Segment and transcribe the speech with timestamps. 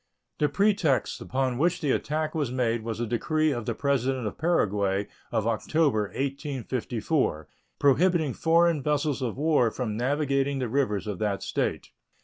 [0.39, 4.35] The pretext upon which the attack was made was a decree of the President of
[4.35, 11.43] Paraguay of October, 1854, prohibiting foreign vessels of war from navigating the rivers of that
[11.43, 11.91] State.